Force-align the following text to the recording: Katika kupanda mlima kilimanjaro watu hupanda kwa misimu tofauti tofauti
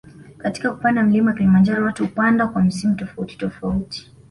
Katika 0.37 0.71
kupanda 0.71 1.03
mlima 1.03 1.33
kilimanjaro 1.33 1.85
watu 1.85 2.03
hupanda 2.05 2.47
kwa 2.47 2.61
misimu 2.61 2.95
tofauti 2.95 3.37
tofauti 3.37 4.11